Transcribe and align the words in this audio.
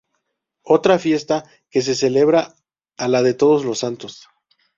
Otra 0.63 0.97
fiesta 0.97 1.45
que 1.69 1.83
se 1.83 1.93
celebra 1.93 2.55
a 2.97 3.07
la 3.07 3.21
de 3.21 3.35
Todos 3.35 3.65
los 3.65 3.77
Santos. 3.77 4.27